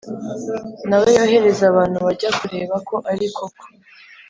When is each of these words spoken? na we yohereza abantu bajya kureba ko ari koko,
na 0.87 0.97
we 1.01 1.07
yohereza 1.17 1.63
abantu 1.71 1.97
bajya 2.05 2.29
kureba 2.39 2.75
ko 2.87 2.95
ari 3.11 3.27
koko, 3.35 3.63